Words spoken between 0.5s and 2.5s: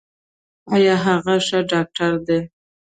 ایا هغه ښه ډاکټر دی؟